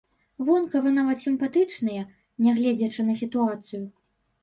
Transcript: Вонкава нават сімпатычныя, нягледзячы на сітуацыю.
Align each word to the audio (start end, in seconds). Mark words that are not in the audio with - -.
Вонкава 0.45 0.93
нават 0.95 1.21
сімпатычныя, 1.27 2.09
нягледзячы 2.49 3.01
на 3.11 3.21
сітуацыю. 3.25 3.87